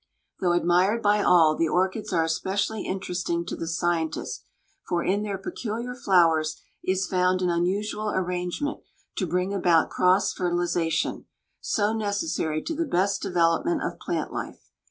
Though 0.39 0.53
admired 0.53 1.03
by 1.03 1.21
all, 1.21 1.55
the 1.55 1.67
orchids 1.67 2.11
are 2.11 2.23
especially 2.23 2.87
interesting 2.87 3.45
to 3.45 3.55
the 3.55 3.67
scientist, 3.67 4.43
for 4.87 5.03
in 5.03 5.21
their 5.21 5.37
peculiar 5.37 5.93
flowers 5.93 6.59
is 6.83 7.05
found 7.05 7.43
an 7.43 7.51
unusual 7.51 8.09
arrangement 8.09 8.79
to 9.17 9.27
bring 9.27 9.53
about 9.53 9.91
cross 9.91 10.33
fertilization, 10.33 11.25
so 11.59 11.93
necessary 11.93 12.63
to 12.63 12.75
the 12.75 12.87
best 12.87 13.21
development 13.21 13.83
of 13.83 13.99
plant 13.99 14.33
life. 14.33 14.71